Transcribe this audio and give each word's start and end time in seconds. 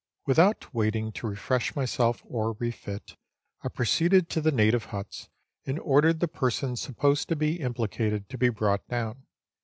Without 0.25 0.73
waiting 0.73 1.11
to 1.11 1.27
refresh 1.27 1.75
myself 1.75 2.23
or 2.25 2.53
refit, 2.53 3.17
I 3.61 3.67
proceeded 3.67 4.29
to 4.29 4.41
the 4.41 4.51
native 4.51 4.85
huts, 4.85 5.29
and 5.63 5.77
ordered 5.79 6.21
the 6.21 6.27
persons 6.27 6.81
supposed 6.81 7.29
to 7.29 7.35
be 7.35 7.59
implicated 7.61 8.27
to 8.29 8.37
be 8.39 8.49
brought 8.49 8.87
down. 8.87 9.27